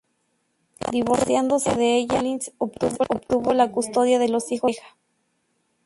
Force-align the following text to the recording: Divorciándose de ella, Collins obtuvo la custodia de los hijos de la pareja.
Divorciándose 0.91 1.75
de 1.75 1.97
ella, 1.97 2.15
Collins 2.17 2.51
obtuvo 2.57 3.53
la 3.53 3.69
custodia 3.71 4.17
de 4.17 4.29
los 4.29 4.51
hijos 4.51 4.71
de 4.71 4.77
la 4.77 4.81
pareja. 4.81 4.97